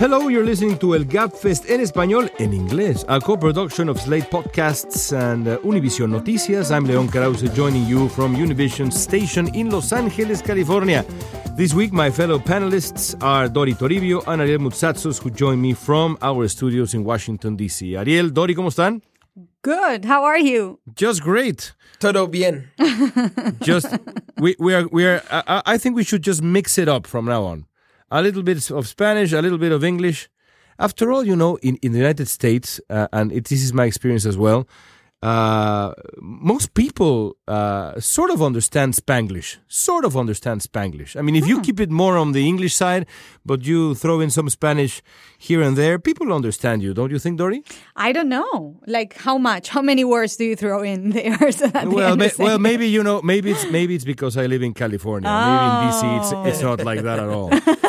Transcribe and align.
Hello, 0.00 0.30
you're 0.30 0.46
listening 0.46 0.78
to 0.78 0.94
El 0.94 1.04
Gabfest 1.04 1.68
en 1.68 1.82
español 1.82 2.32
en 2.38 2.54
inglés, 2.54 3.04
a 3.06 3.20
co-production 3.20 3.90
of 3.90 4.00
Slate 4.00 4.30
Podcasts 4.30 5.12
and 5.12 5.46
uh, 5.46 5.58
Univision 5.58 6.10
Noticias. 6.10 6.70
I'm 6.70 6.86
Leon 6.86 7.08
Krauze, 7.08 7.54
joining 7.54 7.86
you 7.86 8.08
from 8.08 8.34
Univision 8.34 8.90
Station 8.90 9.54
in 9.54 9.68
Los 9.68 9.92
Angeles, 9.92 10.40
California. 10.40 11.04
This 11.54 11.74
week, 11.74 11.92
my 11.92 12.10
fellow 12.10 12.38
panelists 12.38 13.14
are 13.22 13.46
Dori 13.46 13.74
Toribio 13.74 14.22
and 14.26 14.40
Ariel 14.40 14.60
Moutsatsos, 14.60 15.20
who 15.20 15.28
join 15.28 15.60
me 15.60 15.74
from 15.74 16.16
our 16.22 16.48
studios 16.48 16.94
in 16.94 17.04
Washington, 17.04 17.54
D.C. 17.56 17.94
Ariel, 17.94 18.30
Dori, 18.30 18.54
¿cómo 18.54 18.70
están? 18.70 19.02
Good. 19.60 20.06
How 20.06 20.24
are 20.24 20.38
you? 20.38 20.80
Just 20.96 21.22
great. 21.22 21.74
Todo 21.98 22.26
bien. 22.26 22.70
Just 23.60 23.86
we 24.38 24.56
we 24.58 24.72
are 24.72 24.88
we 24.90 25.04
are. 25.04 25.22
I, 25.30 25.74
I 25.74 25.76
think 25.76 25.94
we 25.94 26.04
should 26.04 26.22
just 26.22 26.40
mix 26.42 26.78
it 26.78 26.88
up 26.88 27.06
from 27.06 27.26
now 27.26 27.42
on. 27.44 27.66
A 28.10 28.22
little 28.22 28.42
bit 28.42 28.70
of 28.70 28.86
Spanish, 28.88 29.32
a 29.32 29.40
little 29.40 29.58
bit 29.58 29.72
of 29.72 29.84
English. 29.84 30.28
After 30.78 31.12
all, 31.12 31.24
you 31.24 31.36
know, 31.36 31.56
in, 31.62 31.76
in 31.82 31.92
the 31.92 31.98
United 31.98 32.26
States, 32.28 32.80
uh, 32.88 33.06
and 33.12 33.30
it, 33.32 33.44
this 33.44 33.62
is 33.62 33.72
my 33.72 33.84
experience 33.84 34.24
as 34.24 34.36
well. 34.36 34.66
Uh, 35.22 35.92
most 36.22 36.72
people 36.72 37.36
uh, 37.46 38.00
sort 38.00 38.30
of 38.30 38.40
understand 38.40 38.94
Spanglish, 38.94 39.58
sort 39.68 40.06
of 40.06 40.16
understand 40.16 40.62
Spanglish. 40.62 41.14
I 41.14 41.20
mean, 41.20 41.36
if 41.36 41.46
you 41.46 41.60
keep 41.60 41.78
it 41.78 41.90
more 41.90 42.16
on 42.16 42.32
the 42.32 42.48
English 42.48 42.74
side, 42.74 43.04
but 43.44 43.62
you 43.66 43.94
throw 43.94 44.20
in 44.20 44.30
some 44.30 44.48
Spanish 44.48 45.02
here 45.36 45.60
and 45.60 45.76
there, 45.76 45.98
people 45.98 46.32
understand 46.32 46.82
you, 46.82 46.94
don't 46.94 47.10
you 47.10 47.18
think, 47.18 47.36
Dori? 47.36 47.62
I 47.96 48.12
don't 48.12 48.30
know. 48.30 48.80
Like 48.86 49.14
how 49.18 49.36
much? 49.36 49.68
How 49.68 49.82
many 49.82 50.04
words 50.04 50.36
do 50.36 50.44
you 50.44 50.56
throw 50.56 50.82
in 50.82 51.10
there? 51.10 51.36
So 51.52 51.68
Well, 51.74 52.16
ma- 52.16 52.28
well, 52.38 52.58
maybe 52.58 52.88
you 52.88 53.02
know, 53.02 53.20
maybe 53.20 53.50
it's 53.50 53.70
maybe 53.70 53.94
it's 53.94 54.04
because 54.04 54.38
I 54.38 54.46
live 54.46 54.62
in 54.62 54.72
California. 54.72 55.28
Maybe 55.28 55.64
in 55.66 55.92
DC, 55.92 56.20
it's 56.20 56.54
it's 56.54 56.62
not 56.62 56.82
like 56.82 57.02
that 57.02 57.18
at 57.18 57.28
all. 57.28 57.50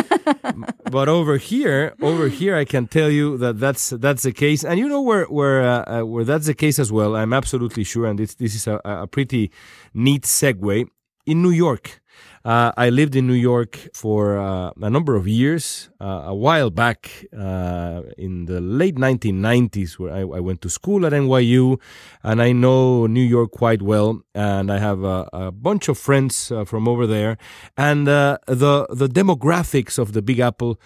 but 0.91 1.07
over 1.09 1.37
here, 1.37 1.93
over 2.01 2.27
here, 2.27 2.55
I 2.55 2.65
can 2.65 2.87
tell 2.87 3.09
you 3.09 3.37
that 3.37 3.59
that's 3.59 3.89
that's 3.89 4.23
the 4.23 4.31
case. 4.31 4.63
And 4.63 4.79
you 4.79 4.87
know 4.87 5.01
where 5.01 5.25
where 5.25 5.61
uh, 5.63 6.01
uh, 6.01 6.05
where 6.05 6.23
that's 6.23 6.47
the 6.47 6.53
case 6.53 6.79
as 6.79 6.91
well. 6.91 7.15
I'm 7.15 7.33
absolutely 7.33 7.83
sure, 7.83 8.05
and 8.05 8.19
this 8.19 8.35
this 8.35 8.55
is 8.55 8.67
a, 8.67 8.81
a 8.83 9.07
pretty 9.07 9.51
neat 9.93 10.23
segue 10.23 10.87
in 11.25 11.41
New 11.41 11.51
York. 11.51 12.00
Uh, 12.43 12.71
I 12.75 12.89
lived 12.89 13.15
in 13.15 13.27
New 13.27 13.33
York 13.33 13.77
for 13.93 14.39
uh, 14.39 14.71
a 14.81 14.89
number 14.89 15.15
of 15.15 15.27
years. 15.27 15.89
Uh, 16.01 16.23
a 16.25 16.33
while 16.33 16.71
back, 16.71 17.27
uh, 17.37 18.01
in 18.17 18.45
the 18.45 18.59
late 18.59 18.95
1990s, 18.95 19.99
where 19.99 20.11
I, 20.11 20.21
I 20.21 20.39
went 20.39 20.61
to 20.63 20.69
school 20.69 21.05
at 21.05 21.13
NYU, 21.13 21.79
and 22.23 22.41
I 22.41 22.53
know 22.53 23.05
New 23.05 23.21
York 23.21 23.51
quite 23.51 23.83
well. 23.83 24.23
And 24.33 24.71
I 24.71 24.79
have 24.79 25.03
a, 25.03 25.29
a 25.31 25.51
bunch 25.51 25.89
of 25.89 25.99
friends 25.99 26.51
uh, 26.51 26.65
from 26.65 26.87
over 26.87 27.05
there. 27.05 27.37
And 27.77 28.07
uh, 28.07 28.39
the 28.47 28.87
the 28.89 29.07
demographics 29.07 29.99
of 29.99 30.13
the 30.13 30.23
Big 30.23 30.39
Apple 30.39 30.79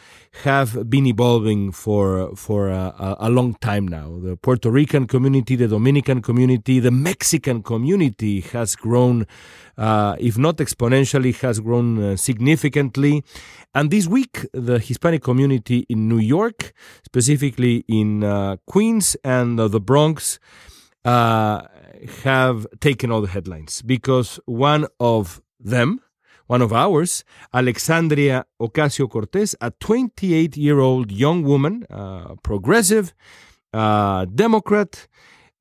have 0.44 0.90
been 0.90 1.06
evolving 1.06 1.72
for 1.72 2.36
for 2.36 2.68
a, 2.68 3.16
a- 3.20 3.30
long 3.30 3.56
time 3.56 3.88
now. 3.88 4.20
The 4.22 4.36
Puerto 4.36 4.70
Rican 4.70 5.08
community, 5.08 5.56
the 5.56 5.68
Dominican 5.70 6.22
community, 6.22 6.80
the 6.82 6.92
Mexican 6.92 7.64
community 7.64 8.42
has 8.42 8.76
grown, 8.76 9.26
if 9.78 10.38
not 10.38 10.58
exponentially, 10.58 11.34
has 11.46 11.60
grown 11.60 12.02
uh, 12.02 12.16
significantly. 12.18 13.24
And 13.74 13.92
this 13.92 14.08
week, 14.08 14.46
the 14.54 14.80
Hispanic 14.80 15.24
community 15.24 15.86
in 15.90 16.08
New 16.08 16.20
York, 16.20 16.74
specifically 17.04 17.84
in 17.88 18.24
uh, 18.24 18.58
Queens 18.68 19.16
and 19.24 19.60
uh, 19.60 19.68
the 19.68 19.80
Bronx, 19.80 20.40
have 22.24 22.66
taken 22.80 23.12
all 23.12 23.22
the 23.22 23.28
headlines 23.28 23.82
because 23.84 24.40
one 24.46 24.88
of 25.00 25.42
them, 25.60 26.02
one 26.48 26.62
of 26.62 26.72
ours, 26.74 27.24
Alexandria 27.54 28.46
Ocasio 28.60 29.10
Cortez, 29.10 29.56
a 29.62 29.72
28 29.72 30.58
year 30.58 30.80
old 30.80 31.12
young 31.12 31.44
woman, 31.44 31.86
uh, 31.90 32.36
progressive, 32.44 33.14
uh, 33.74 34.26
Democrat, 34.26 35.08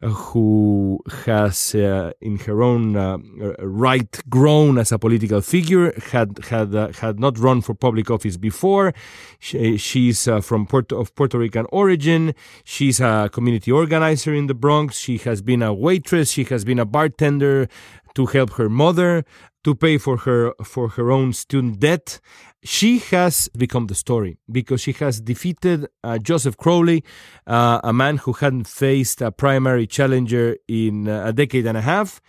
who 0.05 1.01
has, 1.25 1.75
uh, 1.75 2.13
in 2.21 2.39
her 2.41 2.63
own 2.63 2.97
uh, 2.97 3.19
right, 3.59 4.21
grown 4.29 4.79
as 4.79 4.93
a 4.93 4.99
political 4.99 5.41
figure. 5.41 5.93
had 6.13 6.39
had 6.51 6.75
uh, 6.75 6.93
had 6.93 7.19
not 7.19 7.39
run 7.39 7.61
for 7.61 7.75
public 7.75 8.11
office 8.11 8.37
before. 8.37 8.93
She, 9.39 9.77
she's 9.77 10.29
uh, 10.29 10.41
from 10.41 10.67
Puerto 10.67 10.97
of 10.97 11.15
Puerto 11.15 11.39
Rican 11.39 11.67
origin. 11.73 12.35
She's 12.65 13.01
a 13.01 13.31
community 13.33 13.73
organizer 13.73 14.35
in 14.35 14.47
the 14.47 14.55
Bronx. 14.55 14.97
She 14.99 15.19
has 15.19 15.43
been 15.43 15.63
a 15.63 15.73
waitress. 15.73 16.31
She 16.31 16.45
has 16.45 16.65
been 16.65 16.79
a 16.79 16.85
bartender 16.85 17.69
to 18.15 18.27
help 18.27 18.55
her 18.55 18.69
mother 18.69 19.25
to 19.65 19.75
pay 19.75 19.99
for 19.99 20.19
her 20.19 20.53
for 20.63 20.89
her 20.91 21.11
own 21.11 21.33
student 21.33 21.81
debt. 21.81 22.21
She 22.63 22.99
has 23.11 23.49
become 23.49 23.87
the 23.89 23.95
story 23.95 24.39
because 24.51 24.81
she 24.81 24.93
has 24.93 25.21
defeated 25.21 25.87
uh, 26.03 26.19
Joseph 26.19 26.57
Crowley, 26.57 27.05
uh, 27.47 27.81
a 27.83 27.93
man 27.93 28.19
who 28.19 28.33
hadn't 28.33 28.69
faced 28.69 29.21
a 29.21 29.31
primary 29.31 29.87
challenger 29.87 30.57
in 30.69 31.09
uh, 31.09 31.27
a 31.27 31.33
decade 31.33 31.67
and 31.67 31.77
a 31.77 31.83
half, 31.83 32.21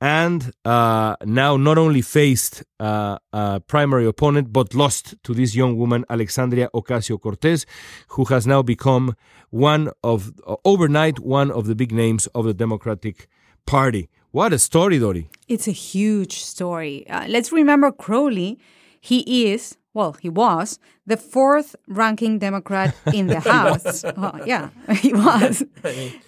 and 0.00 0.52
uh, 0.64 1.16
now 1.24 1.56
not 1.56 1.78
only 1.78 2.02
faced 2.02 2.64
uh, 2.80 3.18
a 3.32 3.60
primary 3.60 4.06
opponent 4.06 4.52
but 4.52 4.74
lost 4.74 5.14
to 5.22 5.34
this 5.34 5.54
young 5.54 5.76
woman, 5.76 6.04
Alexandria 6.10 6.68
Ocasio 6.74 7.20
Cortez, 7.20 7.66
who 8.08 8.24
has 8.26 8.46
now 8.46 8.62
become 8.62 9.14
one 9.50 9.90
of 10.02 10.32
overnight 10.64 11.20
one 11.20 11.50
of 11.50 11.66
the 11.66 11.74
big 11.74 11.92
names 11.92 12.26
of 12.28 12.44
the 12.44 12.54
Democratic 12.54 13.28
Party. 13.66 14.08
What 14.34 14.52
a 14.52 14.58
story, 14.58 14.98
Dori. 14.98 15.28
It's 15.46 15.68
a 15.68 15.70
huge 15.70 16.42
story. 16.42 17.08
Uh, 17.08 17.24
let's 17.28 17.52
remember 17.52 17.92
Crowley. 17.92 18.58
He 19.00 19.46
is, 19.46 19.76
well, 19.92 20.14
he 20.14 20.28
was 20.28 20.80
the 21.06 21.16
fourth 21.16 21.76
ranking 21.86 22.38
Democrat 22.38 22.94
in 23.12 23.26
the 23.26 23.40
House. 23.54 24.02
well, 24.02 24.32
oh, 24.40 24.44
yeah, 24.44 24.70
he 24.96 25.12
was. 25.12 25.62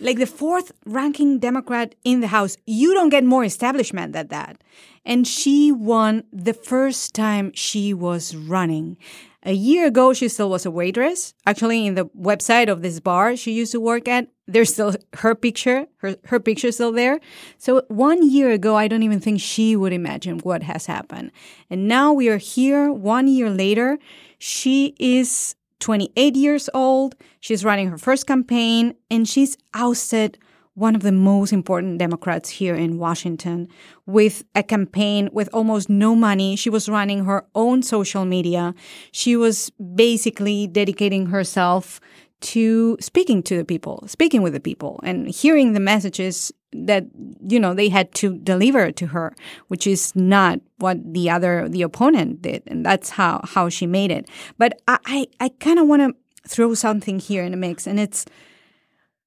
like 0.00 0.18
the 0.18 0.26
fourth 0.26 0.72
ranking 0.84 1.38
Democrat 1.38 1.94
in 2.04 2.20
the 2.20 2.28
House. 2.28 2.56
You 2.66 2.94
don't 2.94 3.08
get 3.08 3.24
more 3.24 3.44
establishment 3.44 4.12
than 4.12 4.28
that. 4.28 4.62
And 5.04 5.26
she 5.26 5.70
won 5.70 6.24
the 6.32 6.52
first 6.52 7.14
time 7.14 7.52
she 7.54 7.94
was 7.94 8.34
running. 8.34 8.96
A 9.44 9.52
year 9.52 9.86
ago, 9.86 10.12
she 10.12 10.28
still 10.28 10.50
was 10.50 10.66
a 10.66 10.72
waitress. 10.72 11.32
Actually, 11.46 11.86
in 11.86 11.94
the 11.94 12.06
website 12.06 12.68
of 12.68 12.82
this 12.82 12.98
bar 12.98 13.36
she 13.36 13.52
used 13.52 13.70
to 13.72 13.80
work 13.80 14.08
at, 14.08 14.26
there's 14.48 14.72
still 14.72 14.96
her 15.14 15.36
picture, 15.36 15.86
her, 15.98 16.16
her 16.24 16.40
picture 16.40 16.72
still 16.72 16.90
there. 16.90 17.20
So 17.56 17.82
one 17.86 18.28
year 18.28 18.50
ago, 18.50 18.74
I 18.74 18.88
don't 18.88 19.04
even 19.04 19.20
think 19.20 19.40
she 19.40 19.76
would 19.76 19.92
imagine 19.92 20.40
what 20.40 20.64
has 20.64 20.86
happened. 20.86 21.30
And 21.70 21.86
now 21.86 22.12
we 22.12 22.28
are 22.28 22.38
here 22.38 22.92
one 22.92 23.28
year 23.28 23.48
later. 23.48 23.98
She 24.38 24.94
is 24.98 25.54
28 25.80 26.36
years 26.36 26.68
old. 26.74 27.14
She's 27.40 27.64
running 27.64 27.88
her 27.88 27.98
first 27.98 28.26
campaign 28.26 28.94
and 29.10 29.28
she's 29.28 29.56
ousted 29.74 30.38
one 30.74 30.94
of 30.94 31.02
the 31.02 31.12
most 31.12 31.54
important 31.54 31.98
Democrats 31.98 32.50
here 32.50 32.74
in 32.74 32.98
Washington 32.98 33.66
with 34.04 34.44
a 34.54 34.62
campaign 34.62 35.30
with 35.32 35.48
almost 35.54 35.88
no 35.88 36.14
money. 36.14 36.54
She 36.54 36.68
was 36.68 36.88
running 36.88 37.24
her 37.24 37.46
own 37.54 37.82
social 37.82 38.26
media. 38.26 38.74
She 39.10 39.36
was 39.36 39.70
basically 39.94 40.66
dedicating 40.66 41.26
herself 41.26 41.98
to 42.40 42.98
speaking 43.00 43.42
to 43.44 43.56
the 43.56 43.64
people, 43.64 44.04
speaking 44.06 44.42
with 44.42 44.52
the 44.52 44.60
people, 44.60 45.00
and 45.02 45.28
hearing 45.28 45.72
the 45.72 45.80
messages 45.80 46.52
that 46.84 47.06
you 47.48 47.58
know 47.58 47.74
they 47.74 47.88
had 47.88 48.12
to 48.14 48.38
deliver 48.38 48.92
to 48.92 49.06
her, 49.08 49.34
which 49.68 49.86
is 49.86 50.14
not 50.14 50.60
what 50.78 50.98
the 51.12 51.30
other 51.30 51.68
the 51.68 51.82
opponent 51.82 52.42
did, 52.42 52.62
and 52.66 52.84
that's 52.84 53.10
how 53.10 53.40
how 53.44 53.68
she 53.68 53.86
made 53.86 54.10
it. 54.10 54.28
But 54.58 54.80
I 54.86 54.98
I, 55.06 55.26
I 55.40 55.48
kind 55.60 55.78
of 55.78 55.86
want 55.86 56.02
to 56.02 56.48
throw 56.48 56.74
something 56.74 57.18
here 57.18 57.42
in 57.42 57.52
the 57.52 57.56
mix, 57.56 57.86
and 57.86 57.98
it's 57.98 58.26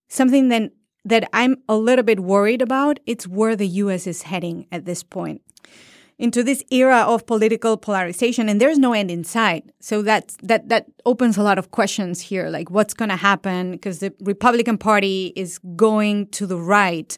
something 0.07 0.49
that 0.49 0.71
that 1.05 1.29
I'm 1.33 1.57
a 1.67 1.75
little 1.75 2.03
bit 2.03 2.19
worried 2.19 2.61
about. 2.61 2.99
It's 3.05 3.27
where 3.27 3.55
the 3.55 3.67
U.S. 3.67 4.05
is 4.05 4.23
heading 4.23 4.67
at 4.71 4.85
this 4.85 5.03
point 5.03 5.41
into 6.19 6.43
this 6.43 6.63
era 6.69 6.99
of 7.07 7.25
political 7.25 7.77
polarization 7.77 8.49
and 8.49 8.61
there's 8.61 8.77
no 8.77 8.93
end 8.93 9.09
in 9.09 9.23
sight. 9.23 9.71
So 9.79 10.01
that 10.03 10.35
that 10.43 10.69
that 10.69 10.85
opens 11.05 11.37
a 11.37 11.43
lot 11.43 11.57
of 11.57 11.71
questions 11.71 12.21
here 12.21 12.49
like 12.49 12.69
what's 12.69 12.93
going 12.93 13.09
to 13.09 13.15
happen 13.15 13.71
because 13.71 13.99
the 13.99 14.13
republican 14.21 14.77
party 14.77 15.33
is 15.35 15.59
going 15.75 16.27
to 16.27 16.45
the 16.45 16.57
right 16.57 17.17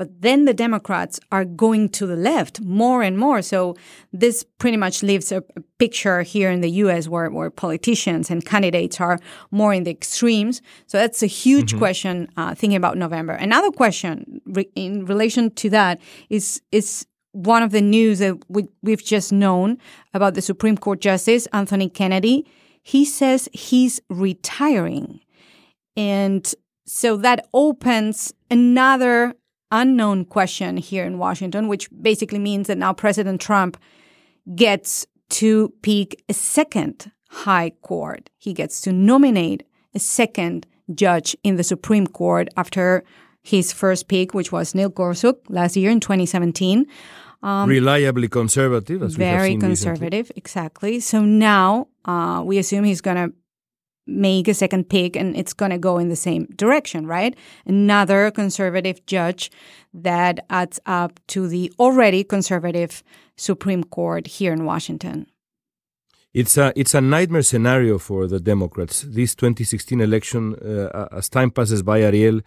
but 0.00 0.22
then 0.22 0.46
the 0.46 0.54
democrats 0.54 1.20
are 1.30 1.44
going 1.44 1.90
to 1.90 2.06
the 2.06 2.16
left 2.16 2.58
more 2.62 3.02
and 3.02 3.18
more. 3.18 3.42
So 3.42 3.76
this 4.14 4.46
pretty 4.56 4.78
much 4.78 5.02
leaves 5.02 5.30
a, 5.30 5.44
a 5.56 5.60
picture 5.78 6.22
here 6.22 6.50
in 6.50 6.62
the 6.62 6.70
us 6.70 7.06
where, 7.06 7.28
where 7.28 7.50
politicians 7.50 8.30
and 8.30 8.42
candidates 8.42 8.98
are 8.98 9.18
more 9.50 9.74
in 9.74 9.84
the 9.84 9.90
extremes. 9.90 10.62
So 10.86 10.96
that's 10.96 11.22
a 11.22 11.26
huge 11.26 11.76
question 11.76 12.30
uh, 12.38 12.54
thinking 12.54 12.78
about 12.78 12.96
november. 12.96 13.34
Another 13.34 13.70
question 13.70 14.40
re- 14.46 14.70
in 14.74 15.04
relation 15.04 15.50
to 15.56 15.68
that 15.68 16.00
is 16.30 16.62
is 16.72 17.06
one 17.32 17.62
of 17.62 17.70
the 17.70 17.80
news 17.80 18.18
that 18.18 18.36
we, 18.48 18.68
we've 18.82 19.04
just 19.04 19.32
known 19.32 19.78
about 20.14 20.34
the 20.34 20.42
Supreme 20.42 20.76
Court 20.76 21.00
Justice, 21.00 21.46
Anthony 21.52 21.88
Kennedy, 21.88 22.46
he 22.82 23.04
says 23.04 23.48
he's 23.52 24.00
retiring. 24.08 25.20
And 25.96 26.52
so 26.86 27.16
that 27.18 27.46
opens 27.54 28.32
another 28.50 29.34
unknown 29.70 30.24
question 30.24 30.76
here 30.76 31.04
in 31.04 31.18
Washington, 31.18 31.68
which 31.68 31.88
basically 32.02 32.38
means 32.38 32.66
that 32.66 32.78
now 32.78 32.92
President 32.92 33.40
Trump 33.40 33.76
gets 34.54 35.06
to 35.28 35.72
pick 35.82 36.22
a 36.28 36.34
second 36.34 37.12
High 37.28 37.70
Court. 37.82 38.28
He 38.38 38.52
gets 38.52 38.80
to 38.82 38.92
nominate 38.92 39.62
a 39.94 40.00
second 40.00 40.66
judge 40.92 41.36
in 41.44 41.56
the 41.56 41.62
Supreme 41.62 42.06
Court 42.06 42.48
after 42.56 43.04
his 43.42 43.72
first 43.72 44.08
pick, 44.08 44.34
which 44.34 44.52
was 44.52 44.74
Neil 44.74 44.88
Gorsuch 44.88 45.38
last 45.48 45.76
year 45.76 45.90
in 45.90 46.00
2017. 46.00 46.86
Um, 47.42 47.68
Reliably 47.68 48.28
conservative, 48.28 49.02
as 49.02 49.14
very 49.14 49.56
conservative, 49.56 50.26
recently. 50.26 50.38
exactly. 50.38 51.00
So 51.00 51.22
now 51.22 51.88
uh, 52.04 52.42
we 52.44 52.58
assume 52.58 52.84
he's 52.84 53.00
going 53.00 53.16
to 53.16 53.34
make 54.06 54.48
a 54.48 54.54
second 54.54 54.88
pick 54.88 55.16
and 55.16 55.36
it's 55.36 55.52
going 55.52 55.70
to 55.70 55.78
go 55.78 55.98
in 55.98 56.08
the 56.08 56.16
same 56.16 56.46
direction, 56.56 57.06
right? 57.06 57.36
Another 57.64 58.30
conservative 58.30 59.04
judge 59.06 59.50
that 59.94 60.44
adds 60.50 60.80
up 60.84 61.20
to 61.28 61.48
the 61.48 61.72
already 61.78 62.24
conservative 62.24 63.02
Supreme 63.36 63.84
Court 63.84 64.26
here 64.26 64.52
in 64.52 64.64
Washington. 64.64 65.26
It's 66.32 66.56
a 66.56 66.72
it's 66.76 66.94
a 66.94 67.00
nightmare 67.00 67.42
scenario 67.42 67.98
for 67.98 68.28
the 68.28 68.38
Democrats. 68.38 69.02
This 69.02 69.34
2016 69.34 70.00
election, 70.00 70.54
uh, 70.54 71.08
as 71.10 71.28
time 71.28 71.50
passes 71.50 71.82
by, 71.82 72.02
Ariel, 72.02 72.40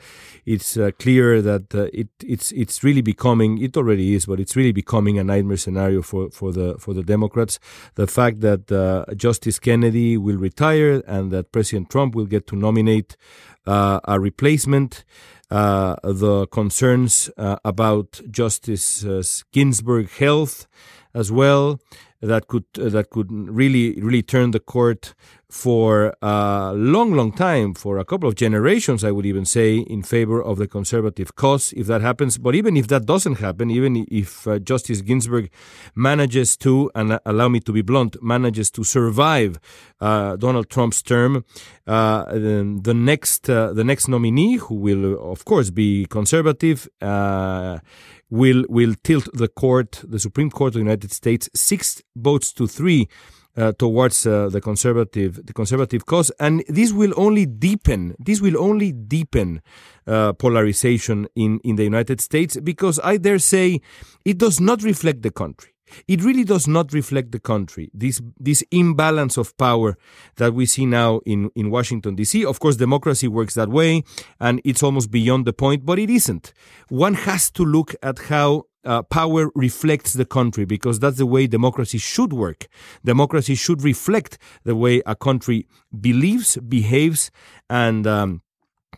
it's 0.45 0.77
uh, 0.77 0.91
clear 0.99 1.41
that 1.41 1.75
uh, 1.75 1.89
it 1.91 2.07
it's 2.25 2.53
it's 2.53 2.81
really 2.81 3.01
becoming. 3.01 3.61
It 3.61 3.75
already 3.75 4.15
is, 4.15 4.25
but 4.25 4.39
it's 4.39 4.55
really 4.55 4.71
becoming 4.71 5.19
a 5.19 5.23
nightmare 5.25 5.57
scenario 5.57 6.01
for, 6.01 6.31
for 6.31 6.53
the 6.53 6.77
for 6.79 6.93
the 6.93 7.03
Democrats. 7.03 7.59
The 7.95 8.07
fact 8.07 8.39
that 8.39 8.71
uh, 8.71 9.13
Justice 9.15 9.59
Kennedy 9.59 10.15
will 10.15 10.37
retire 10.37 11.03
and 11.05 11.29
that 11.31 11.51
President 11.51 11.89
Trump 11.89 12.15
will 12.15 12.25
get 12.25 12.47
to 12.47 12.55
nominate 12.55 13.17
uh, 13.67 13.99
a 14.05 14.17
replacement. 14.17 15.03
Uh, 15.51 15.97
the 16.03 16.47
concerns 16.47 17.29
about 17.37 18.19
Justice 18.31 19.43
Ginsburg 19.51 20.09
health 20.09 20.67
as 21.13 21.31
well 21.31 21.79
that 22.23 22.47
could 22.47 22.65
uh, 22.79 22.89
that 22.89 23.09
could 23.09 23.31
really 23.31 23.99
really 24.01 24.21
turn 24.23 24.51
the 24.51 24.59
court 24.59 25.13
for 25.53 26.15
a 26.23 26.73
long, 26.75 27.13
long 27.13 27.31
time, 27.31 27.75
for 27.75 27.99
a 27.99 28.03
couple 28.03 28.27
of 28.27 28.33
generations, 28.33 29.03
I 29.03 29.11
would 29.11 29.27
even 29.27 29.45
say, 29.45 29.77
in 29.77 30.01
favor 30.01 30.41
of 30.41 30.57
the 30.57 30.67
conservative 30.67 31.35
cause, 31.35 31.71
if 31.73 31.85
that 31.85 32.01
happens. 32.01 32.39
But 32.39 32.55
even 32.55 32.75
if 32.75 32.87
that 32.87 33.05
doesn't 33.05 33.35
happen, 33.35 33.69
even 33.69 34.07
if 34.09 34.47
uh, 34.47 34.57
Justice 34.57 35.01
Ginsburg 35.01 35.51
manages 35.93 36.57
to, 36.57 36.89
and 36.95 37.19
allow 37.23 37.49
me 37.49 37.59
to 37.59 37.71
be 37.71 37.83
blunt, 37.83 38.17
manages 38.23 38.71
to 38.71 38.83
survive 38.83 39.59
uh, 40.01 40.37
Donald 40.37 40.71
Trump's 40.71 41.03
term, 41.03 41.45
uh, 41.85 42.25
the 42.33 42.93
next 42.95 43.47
uh, 43.47 43.73
the 43.73 43.83
next 43.83 44.07
nominee, 44.07 44.55
who 44.55 44.73
will 44.73 45.31
of 45.31 45.45
course 45.45 45.69
be 45.69 46.07
conservative, 46.09 46.89
uh, 46.99 47.77
will 48.31 48.65
will 48.69 48.95
tilt 49.03 49.29
the 49.33 49.47
court, 49.47 50.01
the 50.03 50.19
Supreme 50.19 50.49
Court 50.49 50.69
of 50.69 50.73
the 50.73 50.79
United 50.79 51.11
States, 51.11 51.47
six 51.53 52.01
votes 52.15 52.51
to 52.53 52.65
three. 52.65 53.07
Uh, 53.55 53.71
towards 53.73 54.25
uh, 54.25 54.49
the 54.49 54.59
conservative 54.59 55.45
the 55.45 55.53
conservative 55.53 56.07
cause 56.07 56.31
and 56.39 56.63
this 56.67 56.91
will 56.91 57.13
only 57.15 57.45
deepen 57.45 58.15
this 58.17 58.41
will 58.41 58.57
only 58.57 58.91
deepen 58.91 59.61
uh, 60.07 60.33
polarization 60.33 61.27
in 61.35 61.59
in 61.63 61.75
the 61.75 61.83
United 61.83 62.19
States 62.19 62.57
because 62.59 62.99
I 63.03 63.17
dare 63.17 63.37
say 63.37 63.79
it 64.25 64.39
does 64.39 64.59
not 64.59 64.81
reflect 64.81 65.21
the 65.21 65.29
country 65.29 65.73
it 66.07 66.23
really 66.23 66.43
does 66.43 66.67
not 66.67 66.93
reflect 66.93 67.31
the 67.31 67.39
country. 67.39 67.89
This 67.93 68.21
this 68.39 68.63
imbalance 68.71 69.37
of 69.37 69.55
power 69.57 69.97
that 70.37 70.53
we 70.53 70.65
see 70.65 70.85
now 70.85 71.21
in 71.25 71.49
in 71.55 71.69
Washington 71.69 72.15
D.C. 72.15 72.45
Of 72.45 72.59
course, 72.59 72.77
democracy 72.77 73.27
works 73.27 73.53
that 73.55 73.69
way, 73.69 74.03
and 74.39 74.61
it's 74.63 74.83
almost 74.83 75.11
beyond 75.11 75.45
the 75.45 75.53
point, 75.53 75.85
but 75.85 75.99
it 75.99 76.09
isn't. 76.09 76.53
One 76.89 77.13
has 77.13 77.51
to 77.51 77.63
look 77.63 77.95
at 78.01 78.19
how 78.19 78.65
uh, 78.85 79.01
power 79.03 79.51
reflects 79.55 80.13
the 80.13 80.25
country 80.25 80.65
because 80.65 80.99
that's 80.99 81.17
the 81.17 81.25
way 81.25 81.47
democracy 81.47 81.97
should 81.97 82.33
work. 82.33 82.67
Democracy 83.03 83.55
should 83.55 83.81
reflect 83.81 84.37
the 84.63 84.75
way 84.75 85.01
a 85.05 85.15
country 85.15 85.67
believes, 85.99 86.57
behaves, 86.57 87.31
and 87.69 88.05
um, 88.07 88.41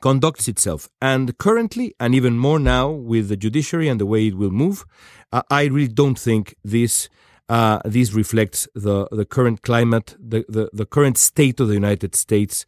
conducts 0.02 0.48
itself. 0.48 0.90
And 1.02 1.38
currently, 1.38 1.94
and 2.00 2.14
even 2.16 2.38
more 2.38 2.60
now 2.60 2.90
with 2.90 3.30
the 3.30 3.38
judiciary 3.38 3.88
and 3.88 4.00
the 4.00 4.06
way 4.06 4.28
it 4.28 4.36
will 4.36 4.52
move, 4.52 4.86
uh, 5.32 5.42
I 5.50 5.66
really 5.66 5.88
don't 5.88 6.20
think 6.20 6.56
this 6.64 7.10
uh, 7.48 7.80
this 7.86 8.14
reflects 8.14 8.68
the 8.74 9.08
the 9.12 9.26
current 9.26 9.62
climate, 9.62 10.16
the, 10.20 10.46
the, 10.50 10.70
the 10.74 10.86
current 10.86 11.18
state 11.18 11.60
of 11.60 11.68
the 11.68 11.76
United 11.76 12.16
States. 12.16 12.66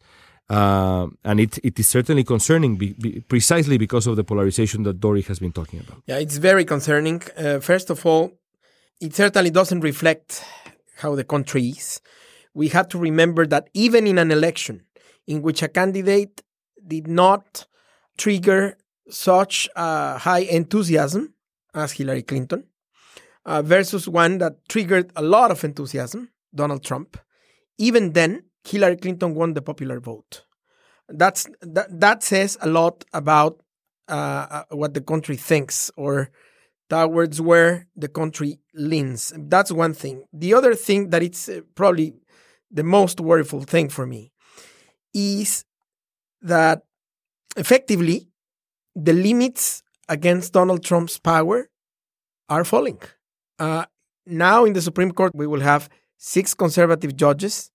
Uh, 0.50 1.08
and 1.24 1.40
it, 1.40 1.58
it 1.62 1.78
is 1.78 1.86
certainly 1.86 2.24
concerning 2.24 2.76
be, 2.76 2.94
be, 2.94 3.20
precisely 3.20 3.76
because 3.76 4.06
of 4.06 4.16
the 4.16 4.24
polarization 4.24 4.82
that 4.82 4.98
Dori 4.98 5.22
has 5.22 5.38
been 5.38 5.52
talking 5.52 5.80
about. 5.80 6.02
Yeah, 6.06 6.16
it's 6.18 6.38
very 6.38 6.64
concerning. 6.64 7.22
Uh, 7.36 7.60
first 7.60 7.90
of 7.90 8.04
all, 8.06 8.32
it 9.00 9.14
certainly 9.14 9.50
doesn't 9.50 9.80
reflect 9.80 10.42
how 10.96 11.14
the 11.14 11.24
country 11.24 11.68
is. 11.68 12.00
We 12.54 12.68
have 12.68 12.88
to 12.88 12.98
remember 12.98 13.46
that 13.46 13.68
even 13.74 14.06
in 14.06 14.18
an 14.18 14.30
election 14.30 14.84
in 15.26 15.42
which 15.42 15.62
a 15.62 15.68
candidate 15.68 16.42
did 16.86 17.06
not 17.06 17.66
trigger 18.16 18.78
such 19.10 19.68
uh, 19.76 20.18
high 20.18 20.40
enthusiasm 20.40 21.34
as 21.74 21.92
Hillary 21.92 22.22
Clinton, 22.22 22.64
uh, 23.44 23.62
versus 23.62 24.08
one 24.08 24.38
that 24.38 24.68
triggered 24.68 25.10
a 25.14 25.22
lot 25.22 25.50
of 25.50 25.62
enthusiasm, 25.64 26.30
Donald 26.54 26.82
Trump. 26.82 27.18
Even 27.78 28.12
then, 28.12 28.42
Hillary 28.64 28.96
Clinton 28.96 29.34
won 29.34 29.54
the 29.54 29.62
popular 29.62 30.00
vote. 30.00 30.44
That's 31.08 31.46
that, 31.62 32.00
that 32.00 32.22
says 32.22 32.58
a 32.60 32.68
lot 32.68 33.04
about 33.12 33.62
uh, 34.08 34.46
uh 34.50 34.62
what 34.70 34.94
the 34.94 35.00
country 35.00 35.36
thinks 35.36 35.90
or 35.96 36.30
towards 36.88 37.40
where 37.40 37.86
the 37.96 38.08
country 38.08 38.58
leans. 38.74 39.32
That's 39.36 39.72
one 39.72 39.94
thing. 39.94 40.24
The 40.32 40.54
other 40.54 40.74
thing 40.74 41.10
that 41.10 41.22
it's 41.22 41.48
uh, 41.48 41.60
probably 41.74 42.14
the 42.70 42.84
most 42.84 43.18
worryful 43.18 43.66
thing 43.66 43.88
for 43.88 44.06
me 44.06 44.32
is 45.14 45.64
that 46.42 46.82
effectively 47.56 48.28
the 48.94 49.12
limits 49.12 49.82
against 50.08 50.52
Donald 50.52 50.84
Trump's 50.84 51.18
power 51.18 51.68
are 52.48 52.64
falling. 52.64 53.00
Uh, 53.58 53.84
now 54.26 54.64
in 54.64 54.72
the 54.72 54.82
Supreme 54.82 55.12
Court, 55.12 55.32
we 55.34 55.46
will 55.46 55.60
have 55.60 55.88
six 56.16 56.54
conservative 56.54 57.16
judges. 57.16 57.70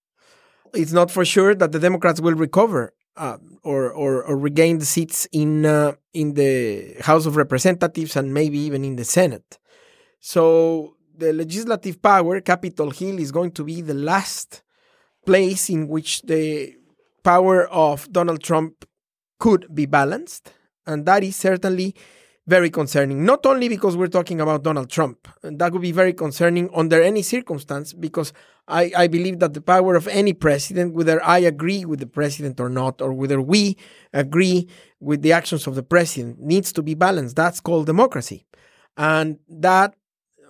It's 0.74 0.92
not 0.92 1.12
for 1.12 1.24
sure 1.26 1.54
that 1.56 1.72
the 1.72 1.80
Democrats 1.80 2.20
will 2.20 2.34
recover 2.34 2.94
uh, 3.16 3.38
or, 3.64 3.92
or, 3.92 4.24
or 4.24 4.38
regain 4.38 4.80
the 4.80 4.86
seats 4.86 5.28
in 5.32 5.66
uh, 5.66 5.94
in 6.14 6.34
the 6.34 6.96
House 7.02 7.26
of 7.26 7.36
Representatives 7.36 8.16
and 8.16 8.34
maybe 8.34 8.58
even 8.60 8.84
in 8.84 8.96
the 8.96 9.06
Senate. 9.06 9.60
So 10.20 10.96
the 11.16 11.34
legislative 11.34 12.02
power, 12.02 12.42
Capitol 12.42 12.90
Hill, 12.90 13.20
is 13.20 13.32
going 13.32 13.52
to 13.52 13.64
be 13.64 13.82
the 13.82 13.94
last 13.94 14.64
place 15.26 15.70
in 15.70 15.88
which 15.88 16.22
the 16.24 16.76
power 17.24 17.68
of 17.68 18.12
Donald 18.12 18.44
Trump 18.44 18.86
could 19.40 19.68
be 19.74 19.86
balanced, 19.86 20.52
and 20.86 21.06
that 21.06 21.24
is 21.24 21.36
certainly 21.36 21.96
very 22.46 22.70
concerning. 22.70 23.24
Not 23.24 23.46
only 23.46 23.70
because 23.70 23.96
we're 23.96 24.08
talking 24.08 24.42
about 24.42 24.64
Donald 24.64 24.90
Trump, 24.90 25.28
that 25.44 25.72
would 25.72 25.82
be 25.82 25.94
very 25.94 26.14
concerning 26.14 26.70
under 26.74 27.02
any 27.02 27.22
circumstance, 27.22 27.94
because 27.94 28.34
I, 28.68 28.92
I 28.96 29.08
believe 29.08 29.40
that 29.40 29.54
the 29.54 29.62
power 29.62 29.96
of 29.96 30.08
any 30.08 30.34
president, 30.34 30.94
whether 30.94 31.24
I 31.24 31.40
agree 31.40 31.86
with 31.86 32.00
the 32.00 32.08
president 32.08 32.60
or 32.60 32.70
not, 32.70 33.02
or 33.02 33.14
whether 33.14 33.42
we 33.42 33.78
agree 34.14 34.68
with 35.00 35.22
the 35.22 35.32
actions 35.32 35.68
of 35.68 35.76
the 35.76 35.84
president, 35.84 36.40
needs 36.40 36.74
to 36.74 36.84
be 36.84 36.96
balanced. 36.96 37.36
That's 37.36 37.60
called 37.62 37.86
democracy. 37.86 38.46
And 38.98 39.40
that, 39.50 39.96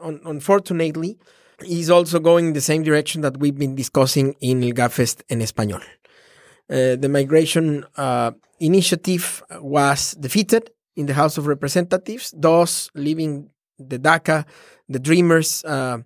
un- 0.02 0.22
unfortunately, 0.26 1.18
is 1.66 1.90
also 1.90 2.20
going 2.20 2.48
in 2.48 2.54
the 2.54 2.62
same 2.62 2.84
direction 2.84 3.22
that 3.22 3.38
we've 3.38 3.58
been 3.58 3.76
discussing 3.76 4.36
in 4.42 4.64
El 4.64 4.72
Gabfest 4.72 5.22
en 5.30 5.40
Español. 5.40 5.82
Uh, 6.70 6.96
the 6.96 7.10
migration 7.10 7.86
uh, 7.98 8.32
initiative 8.60 9.44
was 9.60 10.14
defeated 10.20 10.72
in 10.96 11.06
the 11.06 11.14
House 11.14 11.38
of 11.38 11.48
Representatives, 11.48 12.34
those 12.36 12.90
leaving 12.96 13.50
the 13.80 14.00
DACA, 14.00 14.46
the 14.88 15.00
Dreamers, 15.00 15.64
uh, 15.66 16.00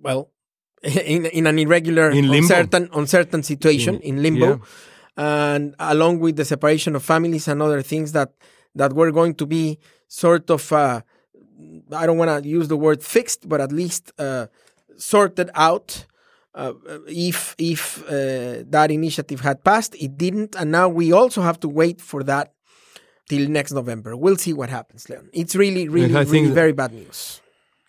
well, 0.00 0.30
in, 0.82 1.26
in 1.26 1.46
an 1.46 1.58
irregular, 1.58 2.10
in 2.10 2.32
uncertain, 2.32 2.88
uncertain 2.92 3.42
situation 3.42 3.96
in, 3.96 4.18
in 4.18 4.22
limbo, 4.22 4.60
yeah. 5.16 5.52
and 5.52 5.74
along 5.78 6.20
with 6.20 6.36
the 6.36 6.44
separation 6.44 6.94
of 6.94 7.02
families 7.02 7.48
and 7.48 7.60
other 7.60 7.82
things 7.82 8.12
that 8.12 8.32
that 8.74 8.92
were 8.92 9.10
going 9.10 9.34
to 9.34 9.46
be 9.46 9.78
sort 10.06 10.50
of, 10.50 10.72
uh, 10.72 11.00
I 11.92 12.06
don't 12.06 12.18
want 12.18 12.44
to 12.44 12.48
use 12.48 12.68
the 12.68 12.76
word 12.76 13.02
fixed, 13.02 13.48
but 13.48 13.60
at 13.60 13.72
least 13.72 14.12
uh, 14.18 14.46
sorted 14.96 15.50
out. 15.54 16.06
Uh, 16.54 16.72
if 17.06 17.54
if 17.58 18.02
uh, 18.04 18.64
that 18.68 18.90
initiative 18.90 19.40
had 19.40 19.62
passed, 19.64 19.94
it 19.96 20.16
didn't, 20.16 20.54
and 20.56 20.70
now 20.70 20.88
we 20.88 21.12
also 21.12 21.42
have 21.42 21.58
to 21.60 21.68
wait 21.68 22.00
for 22.00 22.22
that 22.24 22.52
till 23.28 23.48
next 23.48 23.72
November. 23.72 24.16
We'll 24.16 24.36
see 24.36 24.52
what 24.52 24.70
happens, 24.70 25.08
Leon. 25.08 25.28
It's 25.32 25.54
really, 25.54 25.88
really, 25.88 26.14
really 26.14 26.50
very 26.50 26.72
bad 26.72 26.92
news. 26.92 27.40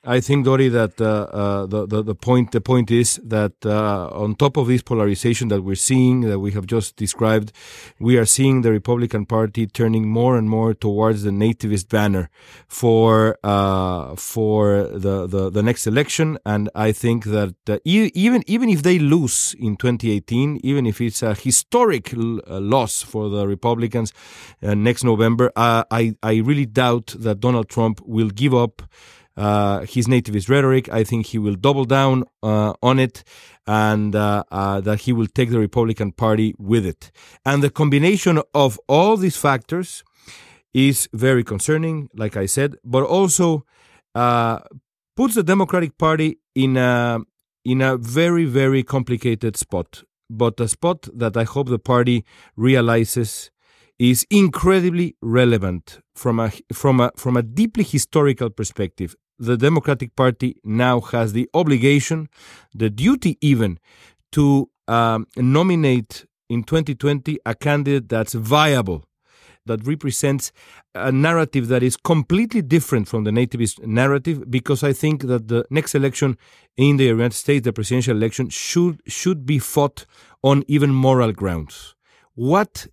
I 0.09 0.21
think, 0.21 0.45
Dori, 0.45 0.69
that 0.69 0.99
uh, 0.99 1.05
uh, 1.05 1.65
the, 1.67 1.85
the, 1.85 2.01
the 2.01 2.15
point 2.15 2.51
the 2.51 2.61
point 2.61 2.89
is 2.89 3.21
that 3.23 3.53
uh, 3.63 4.07
on 4.07 4.33
top 4.33 4.57
of 4.57 4.65
this 4.65 4.81
polarization 4.81 5.49
that 5.49 5.61
we're 5.61 5.75
seeing, 5.75 6.21
that 6.21 6.39
we 6.39 6.49
have 6.53 6.65
just 6.65 6.95
described, 6.95 7.51
we 7.99 8.17
are 8.17 8.25
seeing 8.25 8.63
the 8.63 8.71
Republican 8.71 9.27
Party 9.27 9.67
turning 9.67 10.09
more 10.09 10.35
and 10.35 10.49
more 10.49 10.73
towards 10.73 11.21
the 11.21 11.29
nativist 11.29 11.89
banner 11.89 12.31
for 12.67 13.37
uh, 13.43 14.15
for 14.15 14.87
the, 14.87 15.27
the, 15.27 15.51
the 15.51 15.61
next 15.61 15.85
election, 15.85 16.39
and 16.43 16.71
I 16.73 16.91
think 16.91 17.25
that 17.25 17.53
uh, 17.69 17.77
even 17.85 18.43
even 18.47 18.67
if 18.67 18.81
they 18.81 18.97
lose 18.97 19.55
in 19.59 19.77
2018, 19.77 20.61
even 20.63 20.87
if 20.87 21.01
it's 21.01 21.21
a 21.21 21.35
historic 21.35 22.15
uh, 22.15 22.59
loss 22.59 23.03
for 23.03 23.29
the 23.29 23.47
Republicans 23.47 24.11
next 24.63 25.03
November, 25.03 25.51
I 25.55 26.15
I 26.23 26.37
really 26.37 26.65
doubt 26.65 27.13
that 27.19 27.39
Donald 27.39 27.69
Trump 27.69 28.01
will 28.07 28.31
give 28.31 28.55
up 28.55 28.81
uh, 29.39 29.86
his 29.86 30.08
nativist 30.08 30.50
rhetoric. 30.50 30.89
I 30.89 31.03
think 31.03 31.27
he 31.27 31.39
will 31.39 31.55
double 31.55 31.86
down 31.86 32.25
uh, 32.43 32.74
on 32.84 33.00
it 33.00 33.24
and 33.65 34.15
uh, 34.15 34.43
uh, 34.51 34.81
that 34.81 35.01
he 35.01 35.13
will 35.13 35.27
take 35.27 35.50
the 35.50 35.60
Republican 35.60 36.12
Party 36.12 36.53
with 36.60 36.86
it. 36.86 37.12
And 37.46 37.63
the 37.63 37.69
combination 37.69 38.41
of 38.53 38.79
all 38.88 39.15
these 39.15 39.38
factors 39.38 40.03
is 40.74 41.08
very 41.13 41.43
concerning, 41.43 42.10
like 42.13 42.36
I 42.36 42.46
said, 42.46 42.75
but 42.84 43.03
also 43.03 43.65
uh, 44.13 44.60
puts 45.15 45.36
the 45.36 45.43
Democratic 45.43 45.98
Party 45.98 46.39
in 46.53 46.77
a, 46.77 47.19
in 47.63 47.81
a 47.81 47.98
very, 47.98 48.46
very 48.46 48.84
complicated 48.84 49.55
spot, 49.55 50.03
but 50.29 50.60
a 50.60 50.67
spot 50.67 51.08
that 51.13 51.38
I 51.38 51.43
hope 51.43 51.69
the 51.69 51.79
party 51.79 52.25
realizes 52.58 53.51
is 53.98 54.25
incredibly 54.29 55.15
relevant 55.22 56.00
from 56.15 56.39
a 56.39 56.51
from 56.74 57.01
a 57.01 57.12
from 57.17 57.36
a 57.36 57.43
deeply 57.43 57.84
historical 57.84 58.50
perspective 58.50 59.13
the 59.39 59.58
Democratic 59.58 60.15
Party 60.15 60.58
now 60.63 61.00
has 61.00 61.34
the 61.34 61.50
obligation, 61.53 62.29
the 62.75 62.89
duty 62.89 63.38
even, 63.41 63.79
to 64.34 64.69
um, 64.88 65.27
nominate 65.36 66.25
in 66.50 66.63
2020 66.63 67.39
a 67.46 67.55
candidate 67.55 68.10
that's 68.10 68.34
viable, 68.34 69.05
that 69.65 69.86
represents 69.86 70.51
a 70.96 71.12
narrative 71.12 71.67
that 71.67 71.84
is 71.84 71.96
completely 71.96 72.62
different 72.62 73.08
from 73.08 73.24
the 73.24 73.31
nativist 73.31 73.86
narrative, 73.86 74.50
because 74.50 74.84
I 74.84 74.93
think 74.93 75.24
that 75.24 75.48
the 75.48 75.65
next 75.69 75.96
election 75.96 76.38
in 76.75 76.98
the 76.98 77.05
United 77.05 77.34
States, 77.34 77.63
the 77.63 77.74
presidential 77.74 78.17
election, 78.17 78.50
should 78.50 79.01
should 79.08 79.46
be 79.46 79.60
fought 79.60 80.05
on 80.43 80.63
even 80.67 80.91
moral 80.91 81.31
grounds. 81.31 81.96
What 82.36 82.88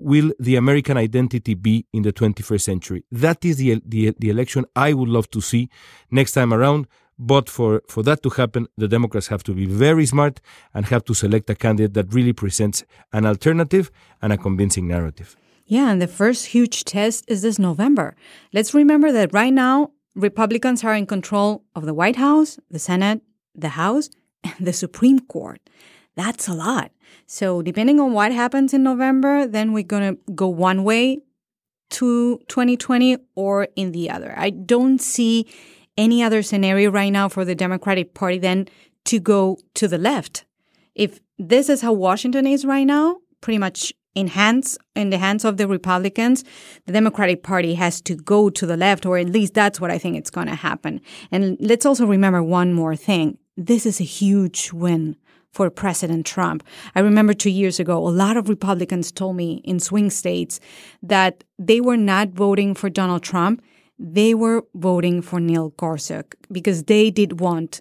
will 0.00 0.32
the 0.38 0.56
American 0.56 0.96
identity 0.96 1.54
be 1.54 1.86
in 1.92 2.02
the 2.02 2.12
21st 2.12 2.60
century? 2.60 3.04
That 3.10 3.44
is 3.44 3.56
the, 3.56 3.82
the, 3.84 4.14
the 4.18 4.30
election 4.30 4.64
I 4.74 4.92
would 4.92 5.08
love 5.08 5.30
to 5.30 5.40
see 5.40 5.68
next 6.10 6.32
time 6.32 6.52
around. 6.52 6.86
But 7.18 7.48
for, 7.50 7.82
for 7.88 8.04
that 8.04 8.22
to 8.22 8.30
happen, 8.30 8.68
the 8.76 8.86
Democrats 8.86 9.26
have 9.26 9.42
to 9.44 9.52
be 9.52 9.66
very 9.66 10.06
smart 10.06 10.40
and 10.72 10.86
have 10.86 11.04
to 11.06 11.14
select 11.14 11.50
a 11.50 11.54
candidate 11.56 11.94
that 11.94 12.14
really 12.14 12.32
presents 12.32 12.84
an 13.12 13.26
alternative 13.26 13.90
and 14.22 14.32
a 14.32 14.38
convincing 14.38 14.86
narrative. 14.86 15.36
Yeah, 15.66 15.90
and 15.90 16.00
the 16.00 16.06
first 16.06 16.46
huge 16.46 16.84
test 16.84 17.24
is 17.28 17.42
this 17.42 17.58
November. 17.58 18.14
Let's 18.52 18.72
remember 18.72 19.10
that 19.12 19.32
right 19.32 19.52
now, 19.52 19.90
Republicans 20.14 20.82
are 20.84 20.94
in 20.94 21.06
control 21.06 21.64
of 21.74 21.86
the 21.86 21.94
White 21.94 22.16
House, 22.16 22.58
the 22.70 22.78
Senate, 22.78 23.20
the 23.54 23.70
House, 23.70 24.10
and 24.44 24.66
the 24.66 24.72
Supreme 24.72 25.18
Court. 25.20 25.60
That's 26.18 26.48
a 26.48 26.52
lot. 26.52 26.90
So, 27.26 27.62
depending 27.62 28.00
on 28.00 28.12
what 28.12 28.32
happens 28.32 28.74
in 28.74 28.82
November, 28.82 29.46
then 29.46 29.72
we're 29.72 29.84
going 29.84 30.16
to 30.16 30.32
go 30.32 30.48
one 30.48 30.82
way 30.82 31.18
to 31.90 32.38
2020 32.48 33.18
or 33.36 33.68
in 33.76 33.92
the 33.92 34.10
other. 34.10 34.34
I 34.36 34.50
don't 34.50 35.00
see 35.00 35.46
any 35.96 36.20
other 36.24 36.42
scenario 36.42 36.90
right 36.90 37.10
now 37.10 37.28
for 37.28 37.44
the 37.44 37.54
Democratic 37.54 38.14
Party 38.14 38.38
then 38.38 38.66
to 39.04 39.20
go 39.20 39.58
to 39.74 39.86
the 39.86 39.96
left. 39.96 40.44
If 40.96 41.20
this 41.38 41.68
is 41.68 41.82
how 41.82 41.92
Washington 41.92 42.48
is 42.48 42.64
right 42.64 42.86
now, 42.86 43.18
pretty 43.40 43.58
much 43.58 43.92
in 44.16 44.26
hands 44.26 44.76
in 44.96 45.10
the 45.10 45.18
hands 45.18 45.44
of 45.44 45.56
the 45.56 45.68
Republicans, 45.68 46.42
the 46.86 46.92
Democratic 46.92 47.44
Party 47.44 47.74
has 47.74 48.00
to 48.00 48.16
go 48.16 48.50
to 48.50 48.66
the 48.66 48.76
left, 48.76 49.06
or 49.06 49.18
at 49.18 49.28
least 49.28 49.54
that's 49.54 49.80
what 49.80 49.92
I 49.92 49.98
think 49.98 50.16
it's 50.16 50.30
going 50.30 50.48
to 50.48 50.56
happen. 50.56 51.00
And 51.30 51.56
let's 51.60 51.86
also 51.86 52.06
remember 52.06 52.42
one 52.42 52.72
more 52.72 52.96
thing: 52.96 53.38
this 53.56 53.86
is 53.86 54.00
a 54.00 54.04
huge 54.18 54.72
win 54.72 55.14
for 55.52 55.70
President 55.70 56.26
Trump. 56.26 56.62
I 56.94 57.00
remember 57.00 57.34
two 57.34 57.50
years 57.50 57.80
ago, 57.80 57.98
a 57.98 58.10
lot 58.10 58.36
of 58.36 58.48
Republicans 58.48 59.10
told 59.10 59.36
me 59.36 59.60
in 59.64 59.80
swing 59.80 60.10
states 60.10 60.60
that 61.02 61.44
they 61.58 61.80
were 61.80 61.96
not 61.96 62.30
voting 62.30 62.74
for 62.74 62.90
Donald 62.90 63.22
Trump. 63.22 63.62
They 63.98 64.34
were 64.34 64.64
voting 64.74 65.22
for 65.22 65.40
Neil 65.40 65.70
Gorsuch 65.70 66.32
because 66.52 66.84
they 66.84 67.10
did 67.10 67.40
want 67.40 67.80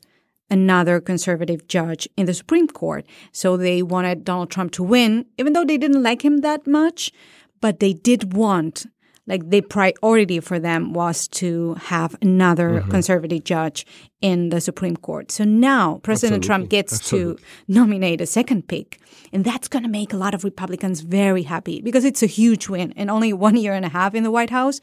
another 0.50 1.02
conservative 1.02 1.68
judge 1.68 2.08
in 2.16 2.26
the 2.26 2.34
Supreme 2.34 2.68
Court. 2.68 3.06
So 3.32 3.58
they 3.58 3.84
wanted 3.84 4.24
Donald 4.24 4.50
Trump 4.50 4.72
to 4.74 4.84
win, 4.84 5.26
even 5.38 5.54
though 5.54 5.66
they 5.66 5.78
didn't 5.78 6.04
like 6.04 6.24
him 6.24 6.38
that 6.38 6.66
much, 6.66 7.12
but 7.60 7.80
they 7.80 7.94
did 7.94 8.34
want 8.34 8.86
like 9.28 9.50
the 9.50 9.62
priority 9.62 10.40
for 10.40 10.58
them 10.60 10.94
was 10.94 11.28
to 11.28 11.76
have 11.76 12.16
another 12.22 12.80
mm-hmm. 12.80 12.90
conservative 12.90 13.44
judge 13.44 13.86
in 14.22 14.50
the 14.50 14.62
Supreme 14.62 14.96
Court. 14.98 15.32
So 15.32 15.44
now 15.44 16.00
President 16.02 16.40
Absolutely. 16.40 16.48
Trump 16.48 16.70
gets 16.70 16.94
Absolutely. 16.94 17.44
to 17.44 17.50
nominate 17.68 18.22
a 18.22 18.26
second 18.26 18.68
pick. 18.68 19.00
And 19.34 19.44
that's 19.44 19.68
going 19.68 19.84
to 19.84 19.90
make 19.90 20.14
a 20.14 20.18
lot 20.18 20.34
of 20.34 20.44
Republicans 20.44 21.02
very 21.02 21.44
happy 21.44 21.82
because 21.82 22.06
it's 22.06 22.24
a 22.24 22.28
huge 22.28 22.70
win 22.70 22.94
And 22.96 23.12
only 23.12 23.34
one 23.34 23.58
year 23.58 23.74
and 23.74 23.86
a 23.86 23.90
half 23.90 24.16
in 24.16 24.24
the 24.24 24.32
White 24.32 24.50
House. 24.50 24.80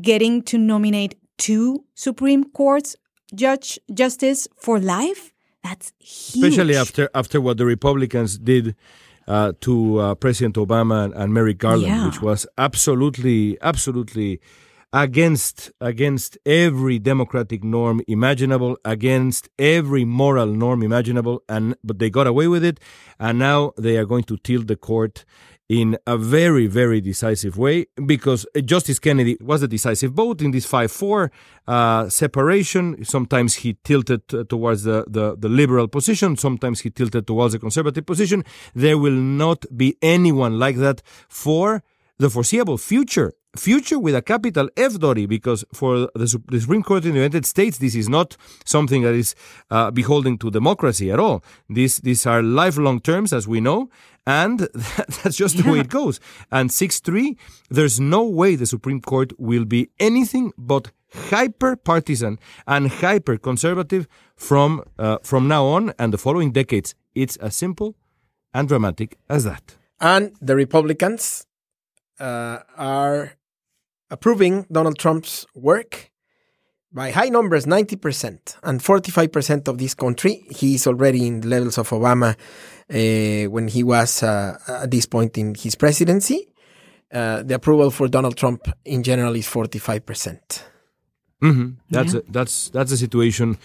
Getting 0.00 0.42
to 0.42 0.58
nominate 0.58 1.14
two 1.38 1.84
Supreme 1.94 2.44
Courts 2.44 2.96
judge 3.34 3.78
justice 3.92 4.48
for 4.56 4.78
life, 4.80 5.32
that's 5.62 5.92
huge. 5.98 6.44
Especially 6.44 6.76
after 6.76 7.08
after 7.14 7.40
what 7.40 7.56
the 7.56 7.64
Republicans 7.64 8.38
did 8.38 8.74
uh, 9.26 9.52
to 9.60 9.98
uh, 9.98 10.14
President 10.14 10.56
Obama 10.56 11.12
and, 11.14 11.32
Merrick 11.32 11.58
Garland, 11.58 11.86
yeah. 11.86 12.06
which 12.06 12.22
was 12.22 12.46
absolutely, 12.58 13.58
absolutely 13.60 14.40
against 14.92 15.70
against 15.80 16.38
every 16.46 16.98
democratic 16.98 17.62
norm 17.62 18.00
imaginable, 18.06 18.78
against 18.84 19.48
every 19.58 20.04
moral 20.04 20.46
norm 20.46 20.82
imaginable, 20.82 21.42
and 21.48 21.76
but 21.82 21.98
they 21.98 22.08
got 22.08 22.26
away 22.26 22.48
with 22.48 22.64
it, 22.64 22.80
and 23.18 23.38
now 23.38 23.72
they 23.76 23.96
are 23.96 24.06
going 24.06 24.24
to 24.24 24.36
tilt 24.38 24.68
the 24.68 24.76
court 24.76 25.24
in 25.68 25.98
a 26.06 26.16
very, 26.16 26.66
very 26.66 27.00
decisive 27.00 27.58
way 27.58 27.86
because 28.04 28.46
Justice 28.64 28.98
Kennedy 28.98 29.36
was 29.40 29.62
a 29.62 29.68
decisive 29.68 30.12
vote 30.12 30.40
in 30.40 30.52
this 30.52 30.64
5 30.64 30.90
4 30.92 31.30
uh, 31.66 32.08
separation. 32.08 33.04
Sometimes 33.04 33.54
he 33.56 33.76
tilted 33.82 34.28
towards 34.48 34.84
the, 34.84 35.04
the, 35.08 35.36
the, 35.36 35.48
liberal 35.48 35.88
position, 35.88 36.36
sometimes 36.36 36.80
he 36.80 36.90
tilted 36.90 37.26
towards 37.26 37.52
the 37.52 37.58
conservative 37.58 38.06
position. 38.06 38.44
There 38.74 38.96
will 38.98 39.12
not 39.12 39.64
be 39.76 39.96
anyone 40.02 40.58
like 40.58 40.76
that 40.76 41.02
for 41.28 41.82
the 42.18 42.30
foreseeable 42.30 42.78
future 42.78 43.32
future 43.56 43.98
with 43.98 44.14
a 44.14 44.22
capital 44.22 44.68
F, 44.76 44.98
Dori, 44.98 45.26
because 45.26 45.64
for 45.72 46.08
the, 46.14 46.26
Supreme 46.26 46.82
Court 46.82 47.04
in 47.04 47.12
the 47.12 47.18
United 47.18 47.46
States, 47.46 47.78
this 47.78 47.94
is 47.94 48.08
not 48.08 48.36
something 48.64 49.02
that 49.02 49.14
is 49.14 49.34
uh, 49.70 49.90
beholden 49.90 50.38
to 50.38 50.50
democracy 50.50 51.10
at 51.10 51.18
all. 51.18 51.42
These, 51.68 51.98
these 51.98 52.26
are 52.26 52.42
lifelong 52.42 53.00
terms, 53.00 53.32
as 53.32 53.46
we 53.48 53.60
know, 53.60 53.90
and 54.26 54.60
that's 55.22 55.36
just 55.36 55.56
the 55.56 55.70
way 55.70 55.80
it 55.80 55.88
goes. 55.88 56.20
And 56.50 56.70
6 56.70 57.00
3, 57.00 57.36
there's 57.70 58.00
no 58.00 58.24
way 58.24 58.56
the 58.56 58.66
Supreme 58.66 59.00
Court 59.00 59.32
will 59.38 59.64
be 59.64 59.90
anything 59.98 60.52
but 60.58 60.90
hyper 61.12 61.76
partisan 61.76 62.38
and 62.66 62.88
hyper 62.88 63.36
conservative 63.38 64.06
from, 64.36 64.82
uh, 64.98 65.18
from 65.22 65.48
now 65.48 65.64
on 65.66 65.92
and 65.98 66.12
the 66.12 66.18
following 66.18 66.52
decades. 66.52 66.94
It's 67.14 67.36
as 67.36 67.56
simple 67.56 67.96
and 68.52 68.68
dramatic 68.68 69.18
as 69.28 69.44
that. 69.44 69.76
And 70.00 70.34
the 70.40 70.56
Republicans 70.56 71.46
uh, 72.20 72.58
are 72.76 73.32
approving 74.10 74.66
Donald 74.70 74.98
Trump's 74.98 75.46
work 75.54 76.10
by 76.92 77.10
high 77.10 77.28
numbers 77.28 77.66
90% 77.66 78.56
and 78.62 78.80
45% 78.80 79.68
of 79.68 79.78
this 79.78 79.94
country. 79.94 80.46
He 80.50 80.74
is 80.74 80.86
already 80.86 81.26
in 81.26 81.40
the 81.40 81.48
levels 81.48 81.78
of 81.78 81.90
obama 81.90 82.34
uh, 82.34 83.50
when 83.50 83.68
he 83.68 83.82
was 83.82 84.22
uh, 84.22 84.58
at 84.68 84.90
this 84.90 85.06
point 85.06 85.36
in 85.36 85.54
his 85.54 85.74
presidency. 85.74 86.48
Uh, 87.12 87.42
the 87.44 87.54
approval 87.54 87.88
for 87.92 88.08
donald 88.08 88.36
trump 88.36 88.68
in 88.84 89.00
general 89.00 89.36
is 89.36 89.46
45% 89.46 90.64
mm 91.40 91.54
-hmm. 91.54 91.76
that's 91.88 92.12
yeah. 92.12 92.22
a, 92.28 92.32
that's 92.32 92.70
that's 92.70 92.92
a 92.92 92.96
situation 92.96 93.56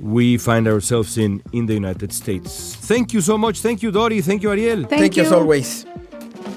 we 0.00 0.38
find 0.38 0.66
ourselves 0.66 1.16
in 1.16 1.40
in 1.52 1.66
the 1.66 1.74
united 1.74 2.12
states. 2.12 2.76
Thank 2.88 3.12
you 3.12 3.22
so 3.22 3.38
much. 3.38 3.60
Thank 3.60 3.80
you 3.82 3.92
dori 3.92 4.22
thank 4.22 4.42
you 4.42 4.50
ariel. 4.50 4.80
Thank, 4.82 5.00
thank 5.02 5.16
you. 5.16 5.22
you. 5.22 5.30
as 5.30 5.32
always 5.32 5.86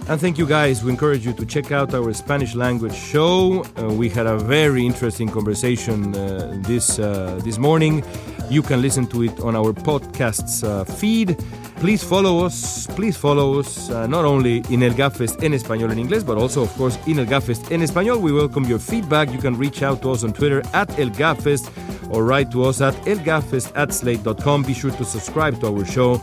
and 0.10 0.20
thank 0.20 0.38
you 0.38 0.46
guys. 0.46 0.84
We 0.84 0.92
encourage 0.92 1.26
you 1.26 1.34
to 1.34 1.46
check 1.46 1.72
out 1.72 1.94
our 1.94 2.14
Spanish 2.14 2.56
language 2.56 2.96
show. 2.96 3.66
Uh, 3.78 3.94
we 3.94 4.10
had 4.10 4.26
a 4.26 4.38
very 4.38 4.86
interesting 4.86 5.30
conversation 5.30 6.16
uh, 6.16 6.54
this 6.64 7.00
uh, 7.00 7.40
this 7.44 7.58
morning 7.58 8.04
You 8.50 8.62
can 8.62 8.82
listen 8.82 9.08
to 9.08 9.24
it 9.24 9.42
on 9.42 9.58
our 9.58 9.74
podcasts 9.74 10.64
uh, 10.64 10.86
feed. 10.86 11.38
Please 11.82 12.02
follow 12.02 12.46
us. 12.46 12.88
Please 12.88 13.18
follow 13.18 13.60
us 13.60 13.90
uh, 13.90 14.08
not 14.08 14.24
only 14.24 14.64
in 14.70 14.84
El 14.84 14.94
Gabfest 14.94 15.44
en 15.44 15.54
español 15.54 15.92
en 15.92 15.98
inglés, 15.98 16.24
but 16.26 16.38
also, 16.38 16.64
of 16.64 16.74
course, 16.78 16.98
in 17.08 17.20
El 17.20 17.26
Gabfest 17.26 17.72
en 17.74 17.82
español. 17.82 18.22
We 18.22 18.32
welcome 18.32 18.64
your 18.64 18.80
feedback. 18.80 19.34
You 19.34 19.40
can 19.40 19.58
reach 19.58 19.84
out 19.84 20.02
to 20.04 20.12
us 20.12 20.24
on 20.24 20.32
Twitter 20.32 20.64
at 20.74 20.98
El 20.98 21.10
Gabfest 21.10 21.70
or 22.10 22.24
write 22.24 22.52
to 22.52 22.64
us 22.64 22.82
at 22.82 22.94
elgabfest 23.06 23.72
at 23.76 23.94
slate.com. 23.94 24.64
Be 24.64 24.74
sure 24.74 24.92
to 24.92 25.06
subscribe 25.06 25.60
to 25.62 25.68
our 25.68 25.86
show 25.86 26.14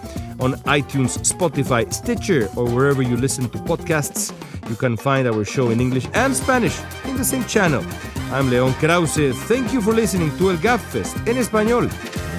on 0.41 0.55
iTunes, 0.65 1.19
Spotify, 1.21 1.93
Stitcher, 1.93 2.49
or 2.57 2.69
wherever 2.69 3.03
you 3.03 3.17
listen 3.17 3.49
to 3.51 3.59
podcasts. 3.59 4.33
You 4.69 4.77
can 4.77 4.97
find 4.97 5.27
our 5.27 5.45
show 5.45 5.71
in 5.71 5.81
English 5.81 6.07
and 6.15 6.35
Spanish 6.35 6.79
in 7.05 7.17
the 7.17 7.25
same 7.25 7.45
channel. 7.45 7.85
I'm 8.33 8.51
Leon 8.51 8.73
Krauze. 8.75 9.33
Thank 9.47 9.73
you 9.73 9.81
for 9.81 9.93
listening 9.93 10.37
to 10.39 10.51
El 10.51 10.57
Gabfest 10.59 11.17
en 11.29 11.37
español. 11.37 11.91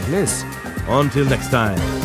En. 0.10 0.46
Until 0.88 1.26
next 1.26 1.50
time. 1.50 2.05